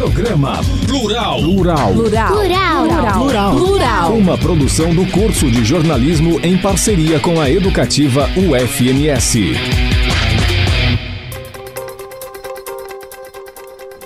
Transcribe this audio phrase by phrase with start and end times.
[0.00, 1.40] Programa Plural.
[1.40, 1.92] Plural.
[1.92, 2.32] Plural.
[2.32, 2.86] Plural.
[3.18, 3.54] Plural.
[3.54, 4.12] Plural.
[4.14, 9.52] Uma produção do curso de jornalismo em parceria com a educativa UFMS.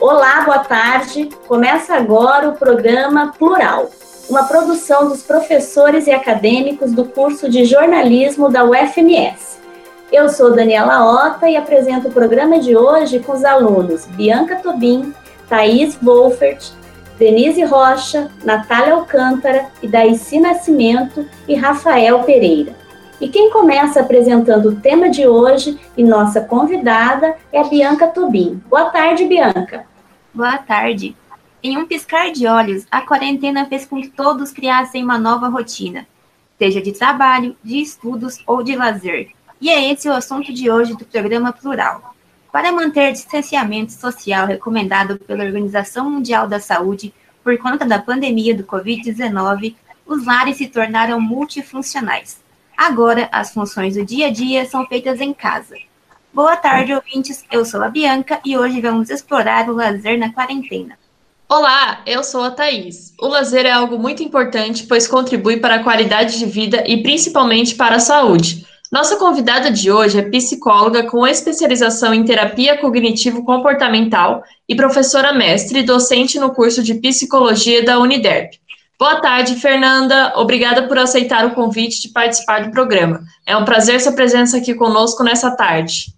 [0.01, 1.29] Olá, boa tarde.
[1.47, 3.89] Começa agora o programa Plural,
[4.29, 9.61] uma produção dos professores e acadêmicos do curso de jornalismo da UFMS.
[10.11, 15.15] Eu sou Daniela Ota e apresento o programa de hoje com os alunos Bianca Tobin,
[15.55, 16.73] Thaís Wolfert,
[17.17, 22.75] Denise Rocha, Natália Alcântara, Idaici Nascimento e Rafael Pereira.
[23.21, 28.61] E quem começa apresentando o tema de hoje e nossa convidada é a Bianca Tobin.
[28.69, 29.87] Boa tarde, Bianca.
[30.35, 31.15] Boa tarde.
[31.63, 36.05] Em um piscar de olhos, a quarentena fez com que todos criassem uma nova rotina,
[36.59, 39.31] seja de trabalho, de estudos ou de lazer.
[39.61, 42.14] E é esse o assunto de hoje do programa Plural.
[42.55, 47.13] Para manter distanciamento social recomendado pela Organização Mundial da Saúde
[47.43, 49.75] por conta da pandemia do Covid-19,
[50.07, 52.41] os lares se tornaram multifuncionais.
[52.77, 55.75] Agora, as funções do dia a dia são feitas em casa.
[56.33, 57.45] Boa tarde, ouvintes.
[57.51, 60.97] Eu sou a Bianca e hoje vamos explorar o lazer na quarentena.
[61.49, 63.13] Olá, eu sou a Thaís.
[63.21, 67.75] O lazer é algo muito importante, pois contribui para a qualidade de vida e principalmente
[67.75, 68.65] para a saúde.
[68.95, 76.39] Nossa convidada de hoje é psicóloga com especialização em terapia cognitivo-comportamental e professora mestre docente
[76.39, 78.53] no curso de psicologia da Uniderp.
[78.97, 80.35] Boa tarde, Fernanda.
[80.37, 83.25] Obrigada por aceitar o convite de participar do programa.
[83.45, 86.15] É um prazer sua presença aqui conosco nessa tarde.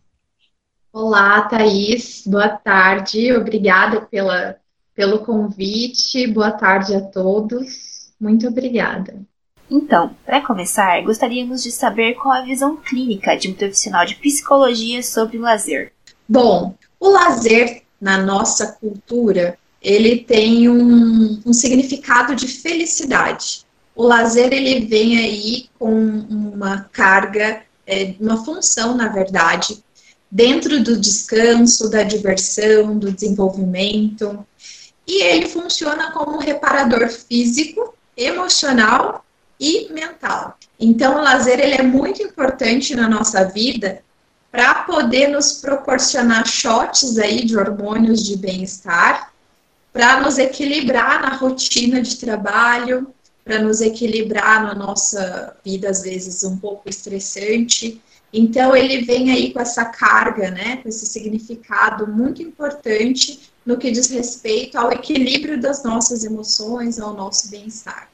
[0.93, 2.25] Olá, Thaís.
[2.27, 3.33] Boa tarde.
[3.33, 4.57] Obrigada pela,
[4.95, 6.27] pelo convite.
[6.27, 8.13] Boa tarde a todos.
[8.21, 9.25] Muito obrigada.
[9.71, 15.03] Então, para começar, gostaríamos de saber qual a visão clínica de um profissional de psicologia
[15.03, 15.93] sobre o lazer.
[16.29, 23.67] Bom, o lazer na nossa cultura, ele tem um, um significado de felicidade.
[23.95, 25.95] O lazer, ele vem aí com
[26.31, 29.83] uma carga, é, uma função, na verdade,
[30.31, 34.47] dentro do descanso, da diversão, do desenvolvimento,
[35.07, 39.26] e ele funciona como um reparador físico, emocional
[39.59, 40.59] e mental.
[40.79, 44.03] Então, o lazer ele é muito importante na nossa vida
[44.51, 49.33] para poder nos proporcionar shots aí de hormônios de bem-estar,
[49.93, 53.13] para nos equilibrar na rotina de trabalho,
[53.45, 58.01] para nos equilibrar na nossa vida às vezes um pouco estressante.
[58.33, 63.91] Então ele vem aí com essa carga, né, com esse significado muito importante no que
[63.91, 68.09] diz respeito ao equilíbrio das nossas emoções, ao nosso bem-estar.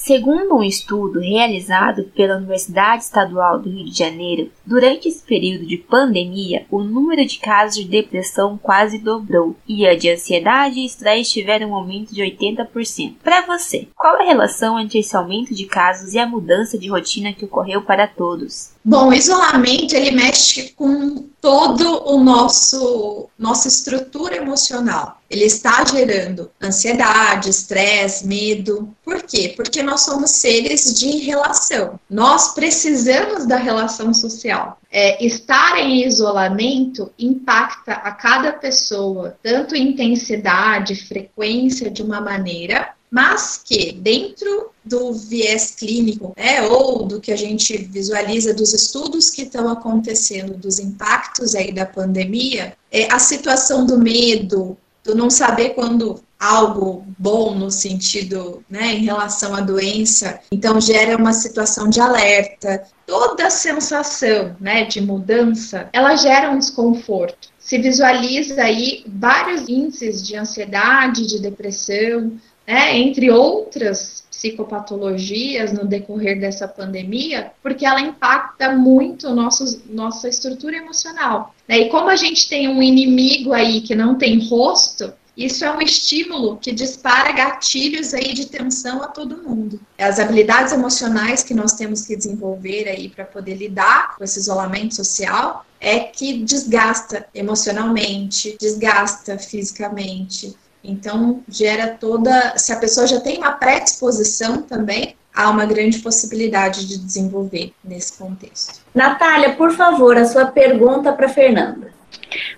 [0.00, 5.76] Segundo um estudo realizado pela Universidade Estadual do Rio de Janeiro, durante esse período de
[5.76, 11.32] pandemia, o número de casos de depressão quase dobrou e a de ansiedade e estresse
[11.32, 13.16] tiveram um aumento de 80%.
[13.24, 17.32] Para você, qual a relação entre esse aumento de casos e a mudança de rotina
[17.32, 18.70] que ocorreu para todos?
[18.88, 25.20] Bom, isolamento ele mexe com todo o nosso nossa estrutura emocional.
[25.28, 28.88] Ele está gerando ansiedade, estresse, medo.
[29.04, 29.52] Por quê?
[29.54, 32.00] Porque nós somos seres de relação.
[32.08, 34.78] Nós precisamos da relação social.
[34.90, 43.60] É, estar em isolamento impacta a cada pessoa, tanto intensidade, frequência de uma maneira, mas
[43.64, 49.42] que dentro do viés clínico, né, ou do que a gente visualiza dos estudos que
[49.42, 55.70] estão acontecendo, dos impactos aí da pandemia, é a situação do medo, do não saber
[55.70, 62.00] quando algo bom no sentido, né, em relação à doença, então gera uma situação de
[62.00, 62.84] alerta.
[63.06, 67.48] Toda sensação, né, de mudança, ela gera um desconforto.
[67.58, 72.32] Se visualiza aí vários índices de ansiedade, de depressão,
[72.68, 80.76] né, entre outras psicopatologias no decorrer dessa pandemia, porque ela impacta muito nosso, nossa estrutura
[80.76, 81.54] emocional.
[81.66, 81.78] Né?
[81.78, 85.80] E como a gente tem um inimigo aí que não tem rosto, isso é um
[85.80, 89.80] estímulo que dispara gatilhos aí de tensão a todo mundo.
[89.96, 94.94] As habilidades emocionais que nós temos que desenvolver aí para poder lidar com esse isolamento
[94.94, 102.56] social é que desgasta emocionalmente, desgasta fisicamente, então, gera toda.
[102.56, 108.18] Se a pessoa já tem uma predisposição também, há uma grande possibilidade de desenvolver nesse
[108.18, 108.80] contexto.
[108.94, 111.92] Natália, por favor, a sua pergunta para Fernanda.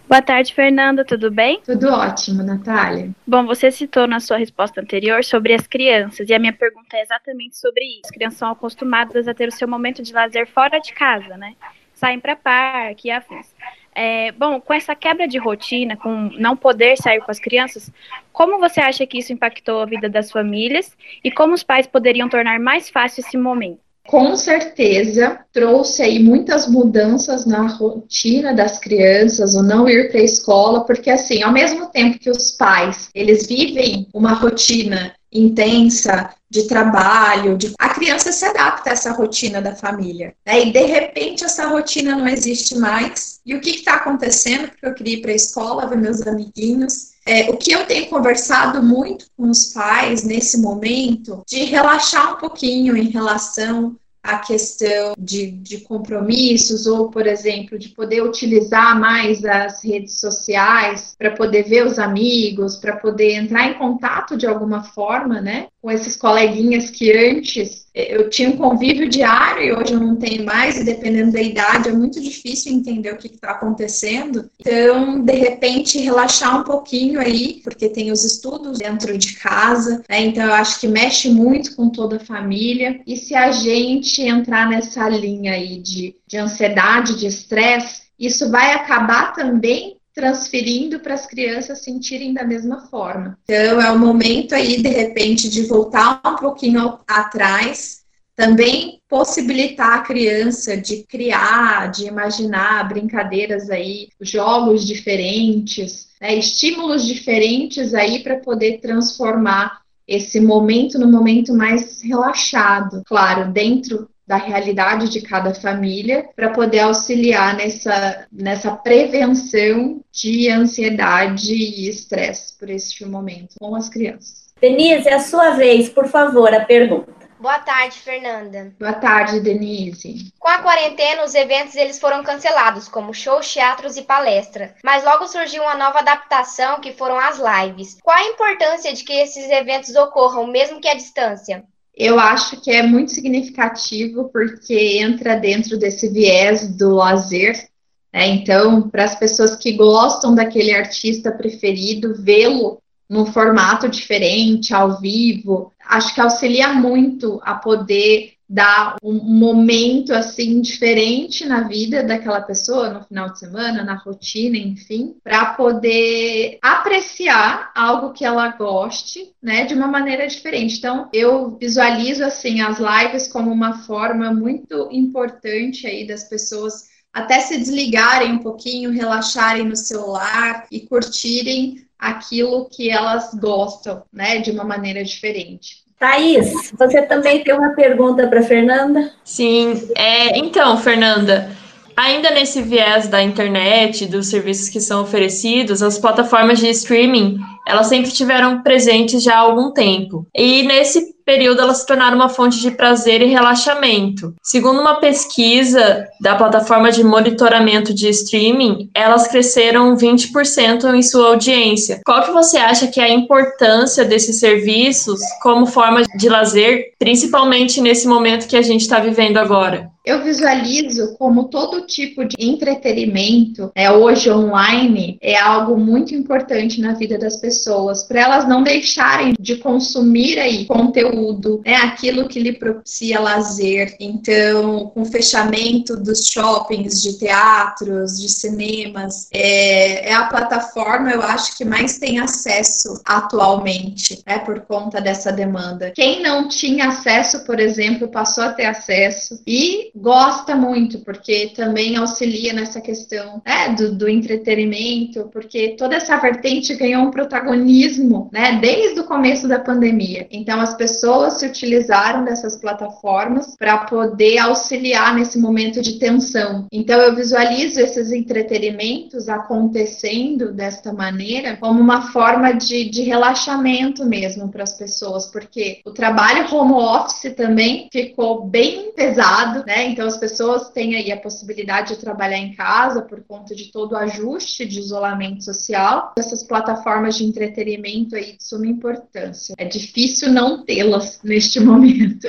[0.09, 1.61] Boa tarde, Fernanda, tudo bem?
[1.65, 3.11] Tudo ótimo, Natália.
[3.27, 7.03] Bom, você citou na sua resposta anterior sobre as crianças, e a minha pergunta é
[7.03, 8.03] exatamente sobre isso.
[8.05, 11.55] As crianças são acostumadas a ter o seu momento de lazer fora de casa, né?
[11.95, 13.55] Saem para parque e afins.
[13.95, 17.91] É, bom, com essa quebra de rotina, com não poder sair com as crianças,
[18.33, 22.29] como você acha que isso impactou a vida das famílias e como os pais poderiam
[22.29, 23.81] tornar mais fácil esse momento?
[24.11, 30.25] com certeza trouxe aí muitas mudanças na rotina das crianças, o não ir para a
[30.25, 36.65] escola, porque assim, ao mesmo tempo que os pais, eles vivem uma rotina intensa de
[36.65, 37.73] trabalho, de...
[37.79, 40.35] a criança se adapta a essa rotina da família.
[40.45, 40.67] Né?
[40.67, 43.41] E de repente essa rotina não existe mais.
[43.47, 44.69] E o que está acontecendo?
[44.69, 48.09] Porque eu queria ir para a escola, ver meus amiguinhos, é, o que eu tenho
[48.09, 55.15] conversado muito com os pais nesse momento, de relaxar um pouquinho em relação à questão
[55.19, 61.65] de, de compromissos, ou, por exemplo, de poder utilizar mais as redes sociais para poder
[61.65, 66.91] ver os amigos, para poder entrar em contato de alguma forma, né, com esses coleguinhas
[66.91, 71.33] que antes eu tinha um convívio diário e hoje eu não tenho mais, e dependendo
[71.33, 74.49] da idade é muito difícil entender o que está acontecendo.
[74.61, 80.21] Então, de repente, relaxar um pouquinho aí, porque tem os estudos dentro de casa, né?
[80.23, 83.01] então eu acho que mexe muito com toda a família.
[83.07, 88.75] E se a gente entrar nessa linha aí de, de ansiedade, de estresse, isso vai
[88.75, 93.39] acabar também transferindo para as crianças sentirem da mesma forma.
[93.45, 98.03] Então, é o momento aí, de repente, de voltar um pouquinho atrás,
[98.37, 107.95] também possibilitar a criança de criar, de imaginar brincadeiras aí, jogos diferentes, né, estímulos diferentes
[107.95, 115.23] aí para poder transformar esse momento no momento mais relaxado, claro, dentro da realidade de
[115.23, 123.57] cada família para poder auxiliar nessa, nessa prevenção de ansiedade e estresse por este momento
[123.59, 124.55] com as crianças.
[124.61, 127.13] Denise, é a sua vez, por favor, a pergunta.
[127.41, 128.73] Boa tarde, Fernanda.
[128.79, 130.31] Boa tarde, Denise.
[130.39, 134.77] Com a quarentena, os eventos eles foram cancelados, como shows, teatros e palestra.
[134.85, 137.99] Mas logo surgiu uma nova adaptação, que foram as lives.
[138.01, 141.65] Qual a importância de que esses eventos ocorram, mesmo que à distância?
[141.97, 147.69] Eu acho que é muito significativo porque entra dentro desse viés do lazer.
[148.13, 148.29] Né?
[148.29, 155.73] Então, para as pessoas que gostam daquele artista preferido, vê-lo num formato diferente, ao vivo,
[155.85, 162.91] acho que auxilia muito a poder dar um momento assim diferente na vida daquela pessoa
[162.91, 169.67] no final de semana, na rotina, enfim, para poder apreciar algo que ela goste, né,
[169.67, 170.79] de uma maneira diferente.
[170.79, 177.39] Então, eu visualizo assim as lives como uma forma muito importante aí das pessoas até
[177.39, 184.51] se desligarem um pouquinho, relaxarem no celular e curtirem aquilo que elas gostam, né, de
[184.51, 185.89] uma maneira diferente.
[186.01, 189.13] Thaís, você também tem uma pergunta para Fernanda?
[189.23, 191.51] Sim, é, então, Fernanda,
[191.95, 197.39] ainda nesse viés da internet, dos serviços que são oferecidos, as plataformas de streaming,
[197.69, 200.27] elas sempre tiveram presentes já há algum tempo.
[200.35, 204.35] E nesse período elas se tornaram uma fonte de prazer e relaxamento.
[204.43, 212.01] Segundo uma pesquisa da plataforma de monitoramento de streaming, elas cresceram 20% em sua audiência.
[212.05, 217.81] Qual que você acha que é a importância desses serviços como forma de lazer, principalmente
[217.81, 219.89] nesse momento que a gente está vivendo agora?
[220.11, 226.95] Eu visualizo como todo tipo de entretenimento, é, hoje online, é algo muito importante na
[226.95, 232.55] vida das pessoas, para elas não deixarem de consumir aí conteúdo, é aquilo que lhe
[232.55, 233.95] propicia lazer.
[234.01, 241.23] Então, com o fechamento dos shoppings, de teatros, de cinemas, é, é a plataforma, eu
[241.23, 245.93] acho, que mais tem acesso atualmente, né, por conta dessa demanda.
[245.93, 251.97] Quem não tinha acesso, por exemplo, passou a ter acesso e gosta muito, porque também
[251.97, 258.59] auxilia nessa questão né, do, do, entretenimento, porque toda essa vertente ganhou um protagonismo né,
[258.61, 260.27] desde o começo da pandemia.
[260.31, 266.67] Então, as pessoas se utilizaram dessas plataformas para poder auxiliar nesse momento de tensão.
[266.73, 274.49] Então, eu visualizo esses entretenimentos acontecendo desta maneira como uma forma de, de relaxamento mesmo
[274.49, 279.80] para as pessoas, porque o trabalho home office também ficou bem pesado, né?
[279.85, 283.93] Então as pessoas têm aí a possibilidade de trabalhar em casa por conta de todo
[283.93, 286.13] o ajuste de isolamento social.
[286.19, 289.55] Essas plataformas de entretenimento aí de suma importância.
[289.59, 292.27] É difícil não tê-las neste momento.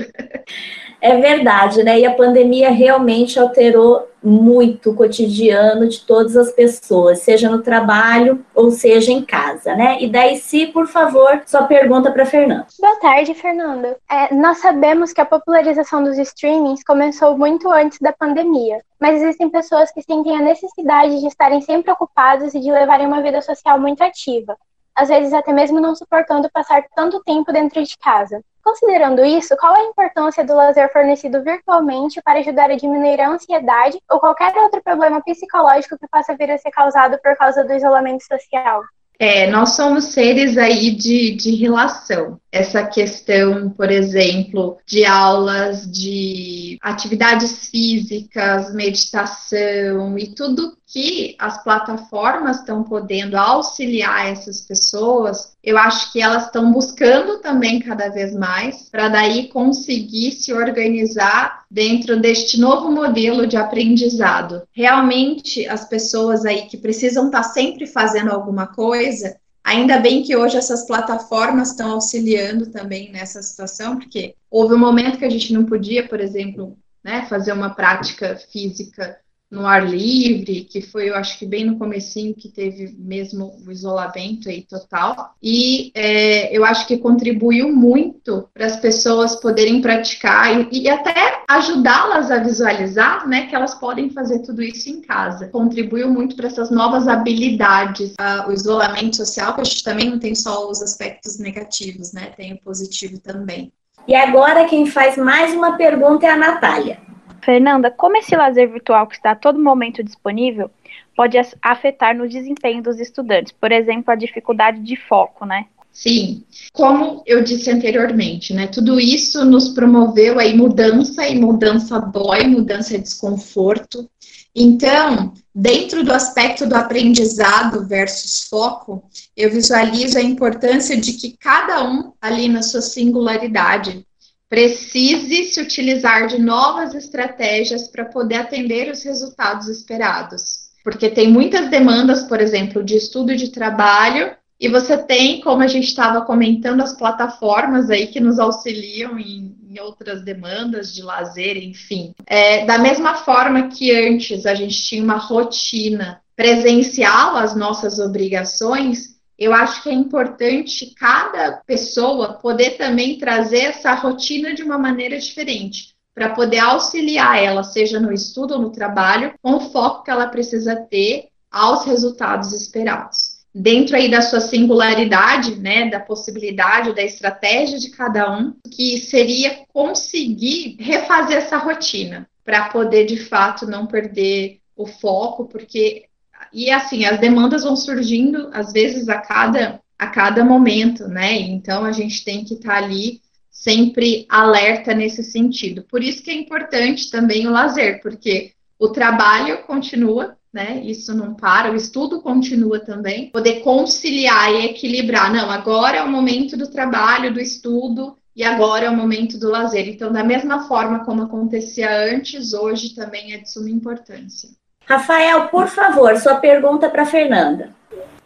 [1.02, 2.00] É verdade, né?
[2.00, 8.72] E a pandemia realmente alterou muito cotidiano de todas as pessoas, seja no trabalho ou
[8.72, 9.98] seja em casa, né?
[10.00, 12.68] E daí, se, por favor, sua pergunta para Fernanda.
[12.80, 13.98] Boa tarde, Fernanda.
[14.10, 19.50] É, nós sabemos que a popularização dos streamings começou muito antes da pandemia, mas existem
[19.50, 23.80] pessoas que sentem a necessidade de estarem sempre ocupadas e de levarem uma vida social
[23.80, 24.56] muito ativa
[24.96, 28.44] às vezes até mesmo não suportando passar tanto tempo dentro de casa.
[28.64, 34.00] Considerando isso, qual a importância do lazer fornecido virtualmente para ajudar a diminuir a ansiedade
[34.10, 38.24] ou qualquer outro problema psicológico que possa vir a ser causado por causa do isolamento
[38.24, 38.84] social?
[39.24, 42.40] É, nós somos seres aí de, de relação.
[42.52, 52.60] Essa questão, por exemplo, de aulas de atividades físicas, meditação e tudo que as plataformas
[52.60, 58.90] estão podendo auxiliar essas pessoas, eu acho que elas estão buscando também cada vez mais
[58.90, 64.64] para daí conseguir se organizar dentro deste novo modelo de aprendizado.
[64.74, 70.36] Realmente, as pessoas aí que precisam estar tá sempre fazendo alguma coisa, Ainda bem que
[70.36, 75.54] hoje essas plataformas estão auxiliando também nessa situação, porque houve um momento que a gente
[75.54, 79.20] não podia, por exemplo, né, fazer uma prática física
[79.52, 83.70] no ar livre, que foi, eu acho que bem no comecinho que teve mesmo o
[83.70, 85.36] isolamento aí total.
[85.44, 91.44] E é, eu acho que contribuiu muito para as pessoas poderem praticar e, e até
[91.50, 95.50] ajudá-las a visualizar, né, que elas podem fazer tudo isso em casa.
[95.50, 98.14] Contribuiu muito para essas novas habilidades.
[98.18, 102.32] Ah, o isolamento social, que a gente também não tem só os aspectos negativos, né,
[102.38, 103.74] tem o positivo também.
[104.08, 107.11] E agora quem faz mais uma pergunta é a Natália.
[107.44, 110.70] Fernanda, como esse lazer virtual que está a todo momento disponível
[111.16, 113.52] pode afetar no desempenho dos estudantes?
[113.52, 115.66] Por exemplo, a dificuldade de foco, né?
[115.92, 118.68] Sim, como eu disse anteriormente, né?
[118.68, 124.10] Tudo isso nos promoveu aí mudança e mudança dói, mudança é desconforto.
[124.56, 129.04] Então, dentro do aspecto do aprendizado versus foco,
[129.36, 134.06] eu visualizo a importância de que cada um ali na sua singularidade
[134.52, 140.72] precise se utilizar de novas estratégias para poder atender os resultados esperados.
[140.84, 145.68] Porque tem muitas demandas, por exemplo, de estudo de trabalho, e você tem, como a
[145.68, 151.56] gente estava comentando, as plataformas aí que nos auxiliam em, em outras demandas de lazer,
[151.56, 152.14] enfim.
[152.28, 159.11] É, da mesma forma que antes a gente tinha uma rotina presencial às nossas obrigações,
[159.42, 165.18] eu acho que é importante cada pessoa poder também trazer essa rotina de uma maneira
[165.18, 170.12] diferente, para poder auxiliar ela, seja no estudo ou no trabalho, com o foco que
[170.12, 173.42] ela precisa ter aos resultados esperados.
[173.54, 179.66] Dentro aí da sua singularidade, né, da possibilidade, da estratégia de cada um, que seria
[179.74, 186.06] conseguir refazer essa rotina para poder de fato não perder o foco, porque
[186.54, 191.40] e assim, as demandas vão surgindo, às vezes, a cada, a cada momento, né?
[191.40, 195.84] Então a gente tem que estar tá ali sempre alerta nesse sentido.
[195.84, 200.82] Por isso que é importante também o lazer, porque o trabalho continua, né?
[200.84, 203.30] Isso não para, o estudo continua também.
[203.30, 205.32] Poder conciliar e equilibrar.
[205.32, 209.50] Não, agora é o momento do trabalho, do estudo, e agora é o momento do
[209.50, 209.88] lazer.
[209.88, 214.50] Então, da mesma forma como acontecia antes, hoje também é de suma importância.
[214.92, 217.70] Rafael, por favor, sua pergunta para Fernanda.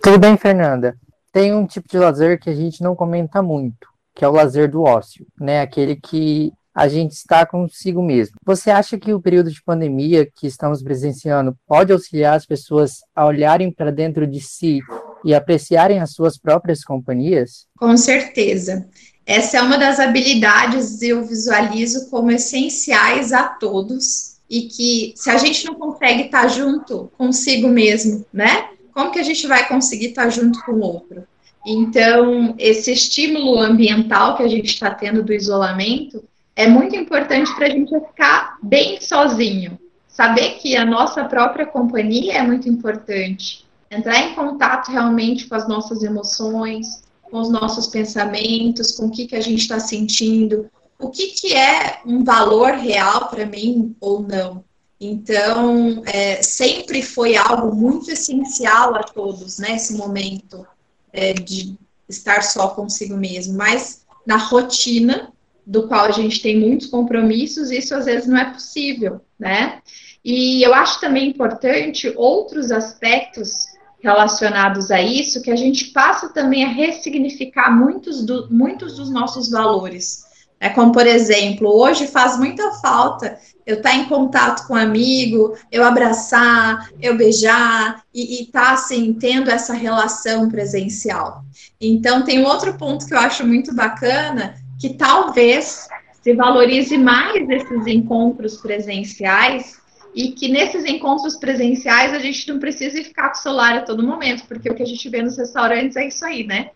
[0.01, 0.97] Tudo bem, Fernanda.
[1.31, 4.71] Tem um tipo de lazer que a gente não comenta muito, que é o lazer
[4.71, 5.61] do ócio, né?
[5.61, 8.37] Aquele que a gente está consigo mesmo.
[8.43, 13.27] Você acha que o período de pandemia que estamos presenciando pode auxiliar as pessoas a
[13.27, 14.79] olharem para dentro de si
[15.23, 17.67] e apreciarem as suas próprias companhias?
[17.77, 18.89] Com certeza.
[19.23, 25.29] Essa é uma das habilidades que eu visualizo como essenciais a todos e que se
[25.29, 28.69] a gente não consegue estar tá junto consigo mesmo, né?
[28.93, 31.23] Como que a gente vai conseguir estar tá junto com o outro?
[31.65, 36.23] Então, esse estímulo ambiental que a gente está tendo do isolamento
[36.55, 39.77] é muito importante para a gente ficar bem sozinho.
[40.07, 43.65] Saber que a nossa própria companhia é muito importante.
[43.91, 49.25] Entrar em contato realmente com as nossas emoções, com os nossos pensamentos, com o que,
[49.25, 54.21] que a gente está sentindo, o que, que é um valor real para mim ou
[54.21, 54.63] não.
[54.99, 60.65] Então, é, sempre foi algo muito essencial a todos, né, momento
[61.11, 61.75] é, de
[62.07, 63.57] estar só consigo mesmo.
[63.57, 65.31] Mas na rotina,
[65.65, 69.81] do qual a gente tem muitos compromissos, isso às vezes não é possível, né?
[70.23, 73.65] E eu acho também importante outros aspectos
[73.99, 79.49] relacionados a isso, que a gente passa também a ressignificar muitos, do, muitos dos nossos
[79.49, 80.24] valores.
[80.65, 84.77] É como, por exemplo, hoje faz muita falta eu estar tá em contato com um
[84.77, 91.43] amigo, eu abraçar, eu beijar e estar tá, assim tendo essa relação presencial.
[91.79, 95.87] Então tem outro ponto que eu acho muito bacana que talvez
[96.23, 99.79] se valorize mais esses encontros presenciais
[100.15, 104.01] e que nesses encontros presenciais a gente não precise ficar com o celular a todo
[104.01, 106.71] momento, porque o que a gente vê nos restaurantes é isso aí, né?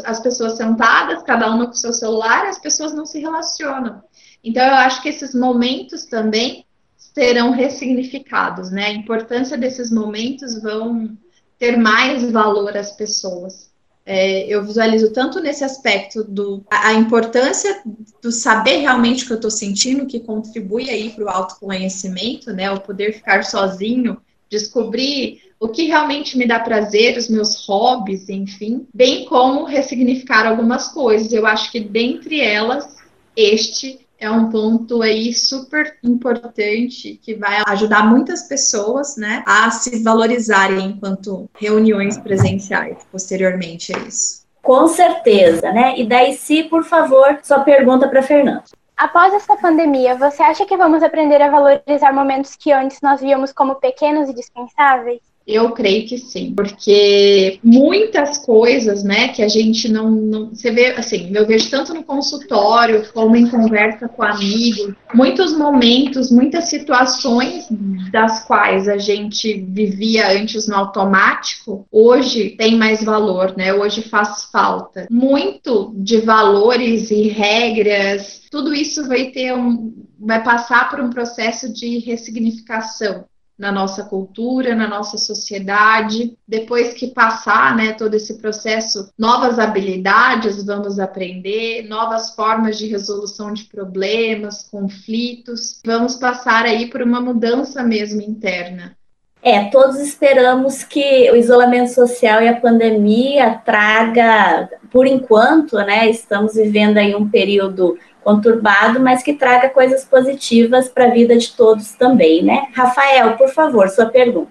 [0.00, 4.02] As pessoas sentadas, cada uma com seu celular, as pessoas não se relacionam.
[4.42, 8.86] Então, eu acho que esses momentos também serão ressignificados, né?
[8.86, 11.16] A importância desses momentos vão
[11.58, 13.70] ter mais valor às pessoas.
[14.04, 17.82] É, eu visualizo tanto nesse aspecto do a, a importância
[18.20, 22.70] do saber realmente o que eu estou sentindo, que contribui aí para o autoconhecimento, né?
[22.70, 24.20] O poder ficar sozinho,
[24.50, 30.88] descobrir o que realmente me dá prazer, os meus hobbies, enfim, bem como ressignificar algumas
[30.88, 31.32] coisas.
[31.32, 32.96] Eu acho que dentre elas,
[33.36, 40.02] este é um ponto aí super importante que vai ajudar muitas pessoas, né, a se
[40.02, 44.42] valorizarem enquanto reuniões presenciais posteriormente a isso.
[44.60, 45.94] Com certeza, né?
[45.96, 48.64] E daí, se por favor, sua pergunta para Fernando.
[48.96, 53.52] Após essa pandemia, você acha que vamos aprender a valorizar momentos que antes nós víamos
[53.52, 55.31] como pequenos e dispensáveis?
[55.46, 60.92] Eu creio que sim, porque muitas coisas, né, que a gente não, não você vê,
[60.92, 67.66] assim, eu vejo tanto no consultório como em conversa com amigos, muitos momentos, muitas situações
[68.12, 73.74] das quais a gente vivia antes no automático, hoje tem mais valor, né?
[73.74, 75.06] Hoje faz falta.
[75.10, 81.72] Muito de valores e regras, tudo isso vai ter um, vai passar por um processo
[81.72, 83.24] de ressignificação
[83.62, 86.36] na nossa cultura, na nossa sociedade.
[86.48, 93.52] Depois que passar, né, todo esse processo, novas habilidades vamos aprender, novas formas de resolução
[93.52, 95.80] de problemas, conflitos.
[95.86, 98.96] Vamos passar aí por uma mudança mesmo interna.
[99.40, 106.54] É, todos esperamos que o isolamento social e a pandemia traga, por enquanto, né, estamos
[106.54, 111.92] vivendo aí um período conturbado, mas que traga coisas positivas para a vida de todos
[111.92, 112.68] também, né?
[112.74, 114.50] Rafael, por favor, sua pergunta.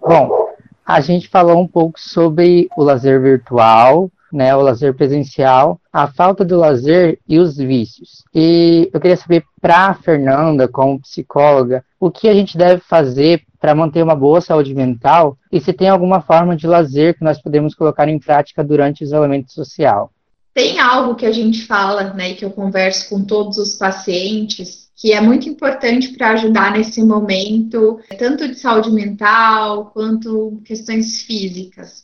[0.00, 0.48] Bom,
[0.84, 6.44] a gente falou um pouco sobre o lazer virtual, né, o lazer presencial, a falta
[6.44, 8.24] do lazer e os vícios.
[8.34, 13.74] E eu queria saber para Fernanda, como psicóloga, o que a gente deve fazer para
[13.74, 17.74] manter uma boa saúde mental e se tem alguma forma de lazer que nós podemos
[17.74, 20.10] colocar em prática durante o isolamento social.
[20.58, 25.12] Tem algo que a gente fala, né, que eu converso com todos os pacientes, que
[25.12, 32.02] é muito importante para ajudar nesse momento, tanto de saúde mental quanto questões físicas,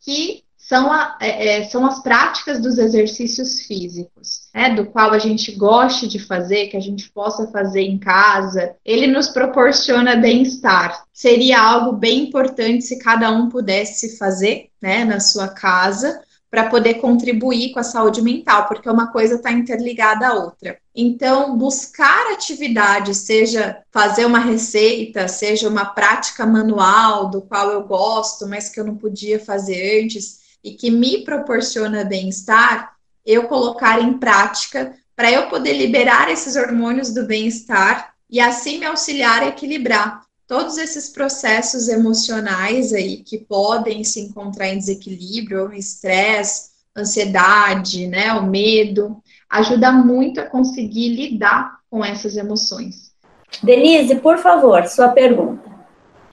[0.00, 5.18] que são, a, é, é, são as práticas dos exercícios físicos, né, do qual a
[5.18, 8.76] gente goste de fazer, que a gente possa fazer em casa.
[8.84, 11.04] Ele nos proporciona bem-estar.
[11.12, 16.94] Seria algo bem importante se cada um pudesse fazer né, na sua casa para poder
[16.94, 20.78] contribuir com a saúde mental, porque uma coisa está interligada à outra.
[20.94, 28.46] Então, buscar atividade, seja fazer uma receita, seja uma prática manual do qual eu gosto,
[28.46, 34.14] mas que eu não podia fazer antes e que me proporciona bem-estar, eu colocar em
[34.14, 40.25] prática para eu poder liberar esses hormônios do bem-estar e assim me auxiliar a equilibrar
[40.46, 48.46] todos esses processos emocionais aí que podem se encontrar em desequilíbrio, estresse, ansiedade, né, o
[48.46, 53.12] medo, ajuda muito a conseguir lidar com essas emoções.
[53.62, 55.65] Denise, por favor, sua pergunta.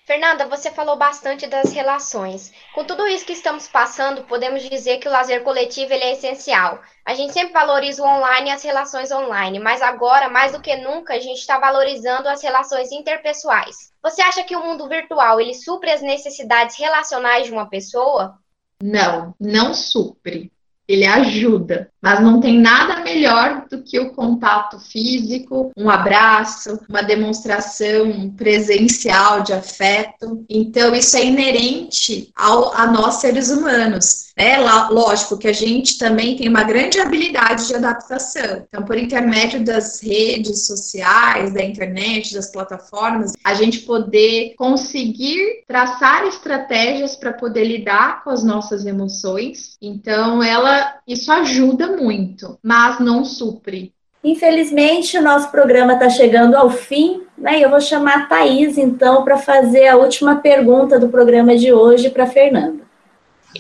[0.05, 2.51] Fernanda, você falou bastante das relações.
[2.75, 6.81] Com tudo isso que estamos passando, podemos dizer que o lazer coletivo é essencial.
[7.05, 10.75] A gente sempre valoriza o online e as relações online, mas agora, mais do que
[10.75, 13.93] nunca, a gente está valorizando as relações interpessoais.
[14.01, 18.37] Você acha que o mundo virtual ele supre as necessidades relacionais de uma pessoa?
[18.81, 20.51] Não, não supre
[20.87, 27.01] ele ajuda, mas não tem nada melhor do que o contato físico, um abraço, uma
[27.01, 30.43] demonstração presencial de afeto.
[30.49, 34.33] Então, isso é inerente ao, a nós seres humanos.
[34.35, 38.65] É lógico que a gente também tem uma grande habilidade de adaptação.
[38.67, 46.25] Então, por intermédio das redes sociais, da internet, das plataformas, a gente poder conseguir traçar
[46.25, 49.77] estratégias para poder lidar com as nossas emoções.
[49.81, 53.93] Então, ela isso ajuda muito, mas não supre.
[54.23, 57.59] Infelizmente, o nosso programa está chegando ao fim, né?
[57.59, 62.09] Eu vou chamar a Thaís, então, para fazer a última pergunta do programa de hoje
[62.09, 62.82] para Fernanda.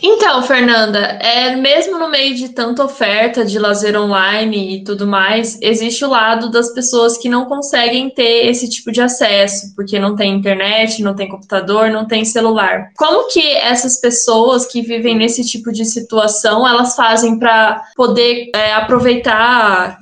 [0.01, 5.57] Então, Fernanda, é mesmo no meio de tanta oferta de lazer online e tudo mais,
[5.61, 10.15] existe o lado das pessoas que não conseguem ter esse tipo de acesso, porque não
[10.15, 12.89] tem internet, não tem computador, não tem celular.
[12.97, 18.73] Como que essas pessoas que vivem nesse tipo de situação, elas fazem para poder é,
[18.73, 19.99] aproveitar,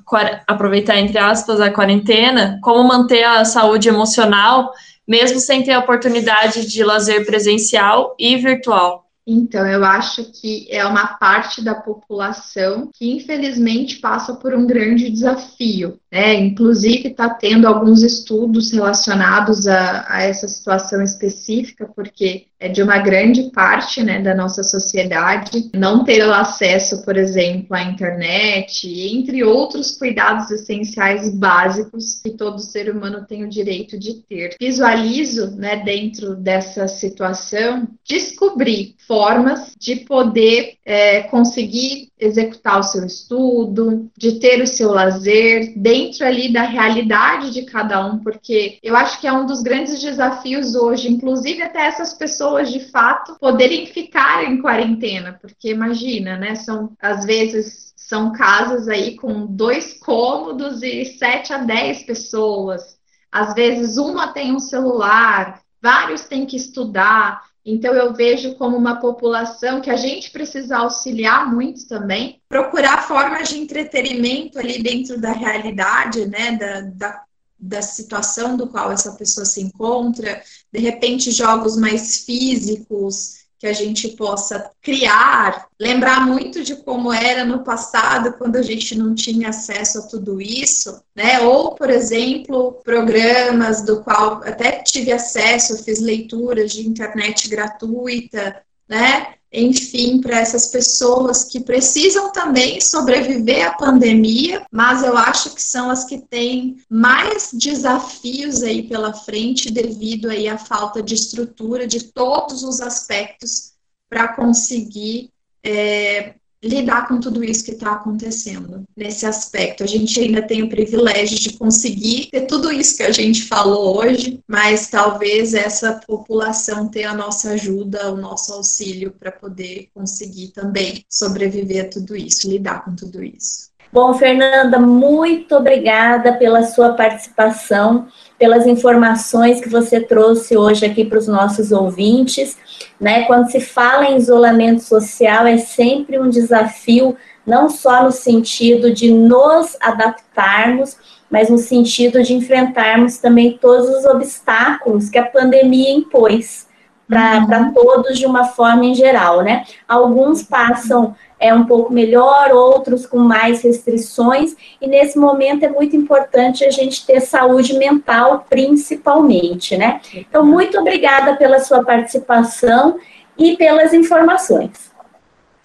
[0.48, 4.72] aproveitar entre aspas a quarentena, como manter a saúde emocional,
[5.08, 9.11] mesmo sem ter a oportunidade de lazer presencial e virtual?
[9.26, 15.10] Então, eu acho que é uma parte da população que, infelizmente, passa por um grande
[15.12, 16.00] desafio.
[16.12, 16.34] Né?
[16.36, 23.50] Inclusive, está tendo alguns estudos relacionados a, a, essa situação específica, porque de uma grande
[23.52, 30.52] parte né, da nossa sociedade não ter acesso, por exemplo, à internet, entre outros cuidados
[30.52, 34.56] essenciais básicos que todo ser humano tem o direito de ter.
[34.60, 44.10] Visualizo, né, dentro dessa situação, descobrir formas de poder é, conseguir executar o seu estudo,
[44.16, 49.20] de ter o seu lazer dentro ali da realidade de cada um, porque eu acho
[49.20, 54.44] que é um dos grandes desafios hoje, inclusive até essas pessoas de fato poderem ficar
[54.44, 56.56] em quarentena, porque imagina, né?
[56.56, 63.00] São às vezes são casas aí com dois cômodos e sete a dez pessoas.
[63.32, 67.42] Às vezes uma tem um celular, vários têm que estudar.
[67.66, 72.42] Então, eu vejo como uma população que a gente precisa auxiliar muito também.
[72.50, 77.24] Procurar formas de entretenimento ali dentro da realidade, né, da, da,
[77.62, 83.74] da situação do qual essa pessoa se encontra, de repente, jogos mais físicos, que a
[83.74, 89.50] gente possa criar, lembrar muito de como era no passado, quando a gente não tinha
[89.50, 91.42] acesso a tudo isso, né?
[91.42, 99.36] Ou, por exemplo, programas do qual até tive acesso, fiz leituras de internet gratuita, né?
[99.52, 105.90] Enfim, para essas pessoas que precisam também sobreviver à pandemia, mas eu acho que são
[105.90, 112.06] as que têm mais desafios aí pela frente devido aí à falta de estrutura de
[112.06, 113.74] todos os aspectos
[114.10, 115.32] para conseguir
[115.64, 119.84] é, lidar com tudo isso que está acontecendo nesse aspecto.
[119.84, 123.98] A gente ainda tem o privilégio de conseguir ter tudo isso que a gente falou
[123.98, 130.50] hoje, mas talvez essa população tenha a nossa ajuda, o nosso auxílio para poder conseguir
[130.50, 133.71] também sobreviver a tudo isso, lidar com tudo isso.
[133.94, 138.08] Bom, Fernanda, muito obrigada pela sua participação,
[138.40, 142.58] pelas informações que você trouxe hoje aqui para os nossos ouvintes.
[142.98, 143.24] Né?
[143.24, 149.12] Quando se fala em isolamento social, é sempre um desafio, não só no sentido de
[149.12, 150.96] nos adaptarmos,
[151.30, 156.66] mas no sentido de enfrentarmos também todos os obstáculos que a pandemia impôs
[157.12, 157.74] para uhum.
[157.74, 159.66] todos de uma forma em geral, né?
[159.86, 165.96] Alguns passam é um pouco melhor, outros com mais restrições, e nesse momento é muito
[165.96, 170.00] importante a gente ter saúde mental, principalmente, né?
[170.14, 173.00] Então, muito obrigada pela sua participação
[173.36, 174.92] e pelas informações.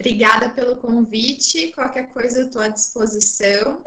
[0.00, 3.84] Obrigada pelo convite, qualquer coisa eu estou à disposição,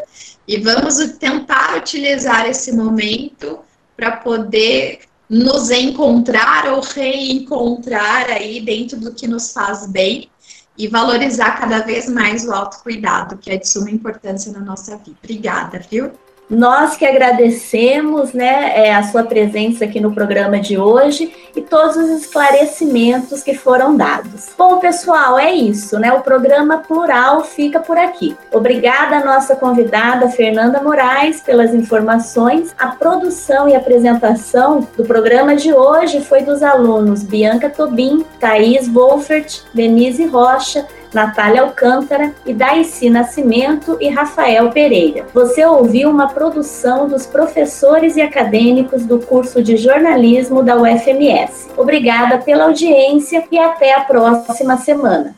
[0.47, 3.59] e vamos tentar utilizar esse momento
[3.97, 10.29] para poder nos encontrar ou reencontrar aí dentro do que nos faz bem
[10.79, 15.17] e valorizar cada vez mais o autocuidado, que é de suma importância na nossa vida.
[15.21, 16.13] Obrigada, viu?
[16.49, 21.95] Nós que agradecemos né, é, a sua presença aqui no programa de hoje e todos
[21.95, 24.49] os esclarecimentos que foram dados.
[24.57, 26.11] Bom, pessoal, é isso, né?
[26.11, 28.35] O programa Plural fica por aqui.
[28.51, 32.73] Obrigada à nossa convidada Fernanda Moraes pelas informações.
[32.79, 39.61] A produção e apresentação do programa de hoje foi dos alunos Bianca Tobin, Thaís Wolfert,
[39.71, 45.25] Denise Rocha, Natália Alcântara Daisy Nascimento e Rafael Pereira.
[45.33, 51.69] Você ouviu uma produção dos professores e acadêmicos do curso de jornalismo da UFMS.
[51.77, 55.35] Obrigada pela audiência e até a próxima semana.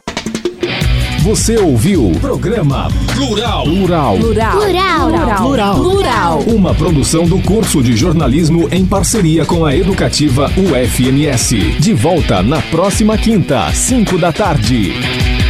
[1.22, 3.64] Você ouviu o programa Plural.
[3.64, 4.18] Plural.
[4.18, 4.58] Plural.
[4.58, 5.38] Plural.
[5.38, 5.76] Plural.
[5.76, 6.40] Plural.
[6.48, 11.80] Uma produção do curso de jornalismo em parceria com a educativa UFMS.
[11.80, 15.41] De volta na próxima quinta, 5 da tarde.